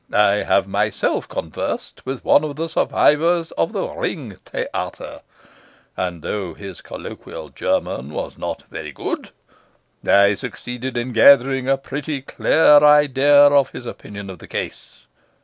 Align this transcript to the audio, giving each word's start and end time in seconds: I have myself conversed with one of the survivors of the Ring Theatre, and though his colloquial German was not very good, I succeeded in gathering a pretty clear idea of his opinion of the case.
I 0.11 0.37
have 0.37 0.67
myself 0.67 1.29
conversed 1.29 2.07
with 2.07 2.25
one 2.25 2.43
of 2.43 2.55
the 2.55 2.67
survivors 2.67 3.51
of 3.51 3.71
the 3.71 3.83
Ring 3.87 4.31
Theatre, 4.35 5.21
and 5.95 6.23
though 6.23 6.55
his 6.55 6.81
colloquial 6.81 7.49
German 7.49 8.11
was 8.11 8.35
not 8.35 8.63
very 8.71 8.91
good, 8.93 9.29
I 10.03 10.33
succeeded 10.33 10.97
in 10.97 11.13
gathering 11.13 11.69
a 11.69 11.77
pretty 11.77 12.23
clear 12.23 12.77
idea 12.77 13.43
of 13.49 13.69
his 13.69 13.85
opinion 13.85 14.31
of 14.31 14.39
the 14.39 14.47
case. 14.47 15.05